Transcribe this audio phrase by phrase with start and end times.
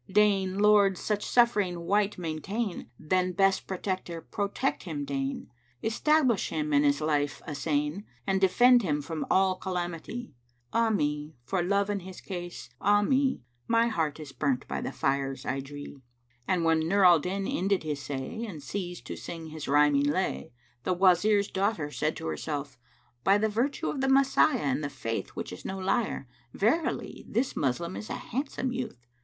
[0.11, 5.51] Deign Lord such suffering wight maintain * Then best Protector, protect him deign!
[5.83, 10.33] Establish him and his life assain * And defend him from all calamity:
[10.73, 14.91] 'Ah me, for Love and his case, ah me: My heart is burnt by the
[14.91, 16.01] fires I dree!'"
[16.47, 20.51] And when Nur al Din ended his say and ceased to sing his rhyming lay,
[20.81, 22.79] the Wazir's daughter said to herself,
[23.23, 27.55] "By the virtue of the Messiah and the Faith which is no liar, verily this
[27.55, 29.05] Moslem is a handsome youth!